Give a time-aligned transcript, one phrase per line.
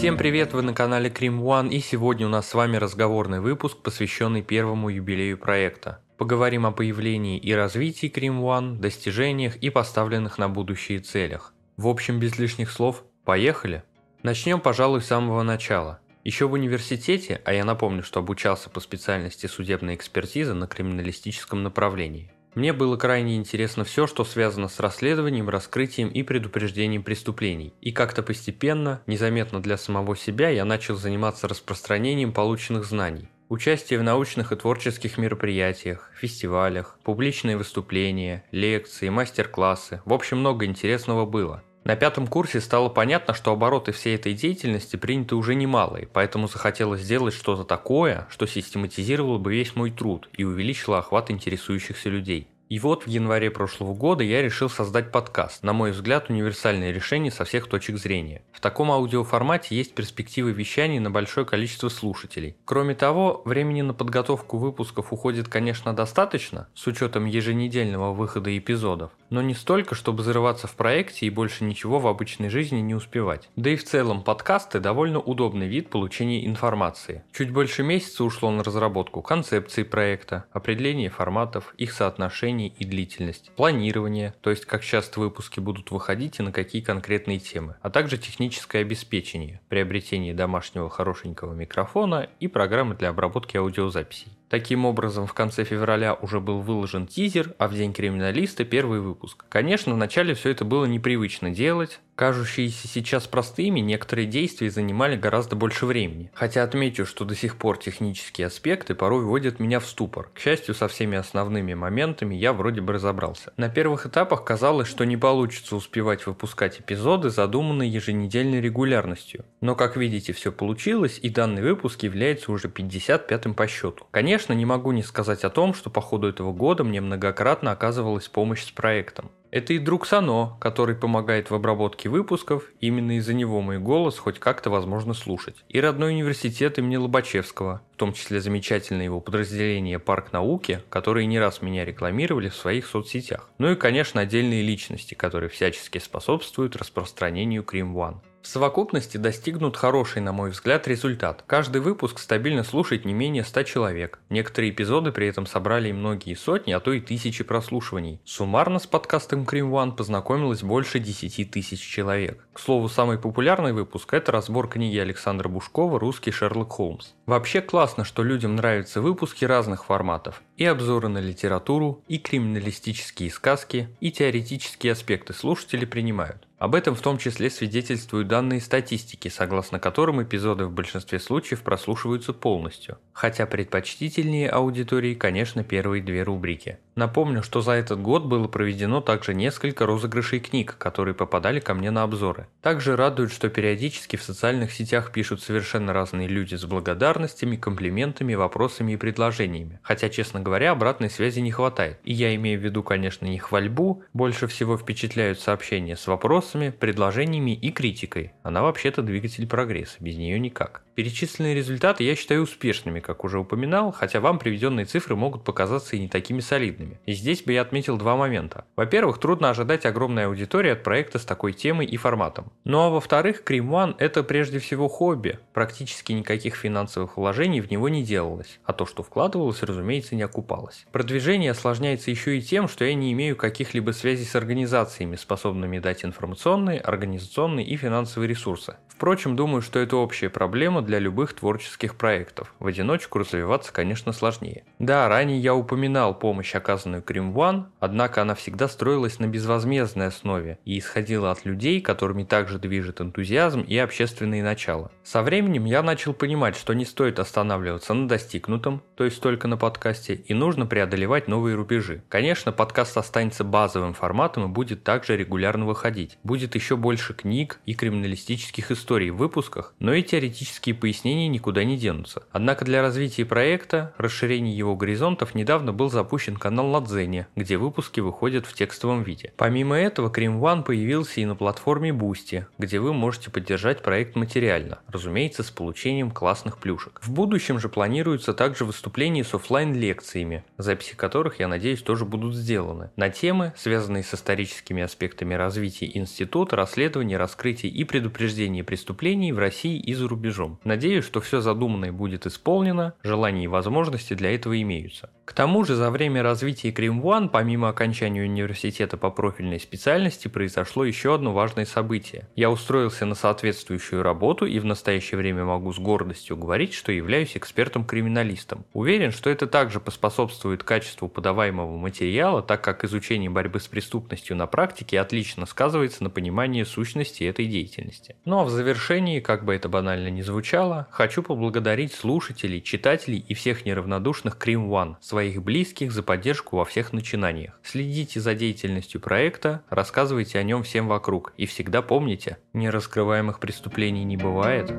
[0.00, 3.82] Всем привет, вы на канале Cream One и сегодня у нас с вами разговорный выпуск,
[3.82, 6.00] посвященный первому юбилею проекта.
[6.16, 11.52] Поговорим о появлении и развитии Cream One, достижениях и поставленных на будущее целях.
[11.76, 13.82] В общем, без лишних слов, поехали!
[14.22, 16.00] Начнем, пожалуй, с самого начала.
[16.24, 22.32] Еще в университете, а я напомню, что обучался по специальности судебная экспертиза на криминалистическом направлении,
[22.54, 27.72] мне было крайне интересно все, что связано с расследованием, раскрытием и предупреждением преступлений.
[27.80, 33.28] И как-то постепенно, незаметно для самого себя, я начал заниматься распространением полученных знаний.
[33.48, 40.02] Участие в научных и творческих мероприятиях, фестивалях, публичные выступления, лекции, мастер-классы.
[40.04, 41.62] В общем, много интересного было.
[41.84, 47.00] На пятом курсе стало понятно, что обороты всей этой деятельности приняты уже немалые, поэтому захотелось
[47.00, 52.48] сделать что-то такое, что систематизировало бы весь мой труд и увеличило охват интересующихся людей.
[52.70, 57.32] И вот в январе прошлого года я решил создать подкаст, на мой взгляд универсальное решение
[57.32, 58.44] со всех точек зрения.
[58.52, 62.54] В таком аудиоформате есть перспективы вещания на большое количество слушателей.
[62.64, 69.42] Кроме того, времени на подготовку выпусков уходит, конечно, достаточно, с учетом еженедельного выхода эпизодов, но
[69.42, 73.48] не столько, чтобы зарываться в проекте и больше ничего в обычной жизни не успевать.
[73.56, 77.22] Да и в целом подкасты довольно удобный вид получения информации.
[77.32, 84.34] Чуть больше месяца ушло на разработку концепции проекта, определение форматов, их соотношений, и длительность, планирование,
[84.40, 88.80] то есть как часто выпуски будут выходить и на какие конкретные темы, а также техническое
[88.80, 94.32] обеспечение, приобретение домашнего хорошенького микрофона и программы для обработки аудиозаписей.
[94.50, 99.44] Таким образом, в конце февраля уже был выложен тизер, а в День криминалиста первый выпуск.
[99.48, 105.86] Конечно, вначале все это было непривычно делать, Кажущиеся сейчас простыми, некоторые действия занимали гораздо больше
[105.86, 106.30] времени.
[106.34, 110.28] Хотя отмечу, что до сих пор технические аспекты порой вводят меня в ступор.
[110.34, 113.54] К счастью, со всеми основными моментами я вроде бы разобрался.
[113.56, 119.46] На первых этапах казалось, что не получится успевать выпускать эпизоды, задуманные еженедельной регулярностью.
[119.62, 124.04] Но как видите, все получилось, и данный выпуск является уже 55-м по счету.
[124.10, 128.28] Конечно, не могу не сказать о том, что по ходу этого года мне многократно оказывалась
[128.28, 129.30] помощь с проектом.
[129.50, 134.38] Это и друг Сано, который помогает в обработке выпусков, именно из-за него мой голос хоть
[134.38, 135.56] как-то возможно слушать.
[135.68, 141.40] И родной университет имени Лобачевского, в том числе замечательное его подразделение «Парк науки», которые не
[141.40, 143.50] раз меня рекламировали в своих соцсетях.
[143.58, 148.18] Ну и, конечно, отдельные личности, которые всячески способствуют распространению Крим One.
[148.42, 151.44] В совокупности достигнут хороший, на мой взгляд, результат.
[151.46, 154.18] Каждый выпуск стабильно слушает не менее 100 человек.
[154.30, 158.20] Некоторые эпизоды при этом собрали и многие сотни, а то и тысячи прослушиваний.
[158.24, 162.46] Суммарно с подкастом Cream One познакомилось больше 10 тысяч человек.
[162.54, 167.10] К слову, самый популярный выпуск– это разбор книги Александра Бушкова «Русский Шерлок Холмс».
[167.26, 170.42] Вообще классно, что людям нравятся выпуски разных форматов.
[170.56, 176.46] И обзоры на литературу, и криминалистические сказки, и теоретические аспекты слушатели принимают.
[176.60, 182.34] Об этом в том числе свидетельствуют данные статистики, согласно которым эпизоды в большинстве случаев прослушиваются
[182.34, 182.98] полностью.
[183.14, 186.78] Хотя предпочтительнее аудитории, конечно, первые две рубрики.
[186.96, 191.90] Напомню, что за этот год было проведено также несколько розыгрышей книг, которые попадали ко мне
[191.90, 192.46] на обзоры.
[192.60, 198.92] Также радует, что периодически в социальных сетях пишут совершенно разные люди с благодарностями, комплиментами, вопросами
[198.92, 199.80] и предложениями.
[199.82, 201.98] Хотя, честно говоря, обратной связи не хватает.
[202.04, 206.70] И я имею в виду, конечно, не хвальбу, больше всего впечатляют сообщения с вопросами, вопросами,
[206.70, 208.32] предложениями и критикой.
[208.42, 210.82] Она вообще-то двигатель прогресса, без нее никак.
[210.94, 215.98] Перечисленные результаты я считаю успешными, как уже упоминал, хотя вам приведенные цифры могут показаться и
[215.98, 216.98] не такими солидными.
[217.06, 218.64] И здесь бы я отметил два момента.
[218.76, 222.52] Во-первых, трудно ожидать огромной аудитории от проекта с такой темой и форматом.
[222.64, 225.38] Ну а во-вторых, Cream One это прежде всего хобби.
[225.54, 230.84] Практически никаких финансовых вложений в него не делалось, а то, что вкладывалось, разумеется, не окупалось.
[230.92, 236.04] Продвижение осложняется еще и тем, что я не имею каких-либо связей с организациями, способными дать
[236.04, 238.76] информацию информационные, организационные и финансовые ресурсы.
[238.88, 242.52] Впрочем, думаю, что это общая проблема для любых творческих проектов.
[242.58, 244.64] В одиночку развиваться, конечно, сложнее.
[244.78, 250.58] Да, ранее я упоминал помощь, оказанную Cream One, однако она всегда строилась на безвозмездной основе
[250.66, 254.90] и исходила от людей, которыми также движет энтузиазм и общественные начала.
[255.02, 259.56] Со временем я начал понимать, что не стоит останавливаться на достигнутом, то есть только на
[259.56, 262.02] подкасте, и нужно преодолевать новые рубежи.
[262.10, 267.74] Конечно, подкаст останется базовым форматом и будет также регулярно выходить будет еще больше книг и
[267.74, 272.22] криминалистических историй в выпусках, но и теоретические пояснения никуда не денутся.
[272.30, 277.98] Однако для развития проекта, расширения его горизонтов недавно был запущен канал на Дзене, где выпуски
[277.98, 279.32] выходят в текстовом виде.
[279.36, 284.78] Помимо этого, Крим One появился и на платформе Boosty, где вы можете поддержать проект материально,
[284.86, 287.00] разумеется, с получением классных плюшек.
[287.02, 292.34] В будущем же планируется также выступление с офлайн лекциями записи которых, я надеюсь, тоже будут
[292.34, 296.19] сделаны, на темы, связанные с историческими аспектами развития института,
[296.56, 300.58] расследования, раскрытия и предупреждения преступлений в России и за рубежом.
[300.64, 305.10] Надеюсь, что все задуманное будет исполнено, желания и возможности для этого имеются.
[305.30, 310.84] К тому же за время развития Крим One, помимо окончания университета по профильной специальности, произошло
[310.84, 312.26] еще одно важное событие.
[312.34, 317.36] Я устроился на соответствующую работу и в настоящее время могу с гордостью говорить, что являюсь
[317.36, 318.64] экспертом-криминалистом.
[318.72, 324.48] Уверен, что это также поспособствует качеству подаваемого материала, так как изучение борьбы с преступностью на
[324.48, 328.16] практике отлично сказывается на понимании сущности этой деятельности.
[328.24, 333.34] Ну а в завершении, как бы это банально ни звучало, хочу поблагодарить слушателей, читателей и
[333.34, 337.60] всех неравнодушных Крим One, своих близких за поддержку во всех начинаниях.
[337.62, 344.16] Следите за деятельностью проекта, рассказывайте о нем всем вокруг и всегда помните, нераскрываемых преступлений не
[344.16, 344.70] бывает.